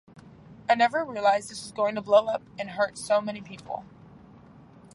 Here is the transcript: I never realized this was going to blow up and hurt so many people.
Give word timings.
I 0.67 0.73
never 0.73 1.05
realized 1.05 1.51
this 1.51 1.61
was 1.61 1.71
going 1.71 1.93
to 1.93 2.01
blow 2.01 2.25
up 2.25 2.41
and 2.57 2.71
hurt 2.71 2.97
so 2.97 3.21
many 3.21 3.39
people. 3.39 3.85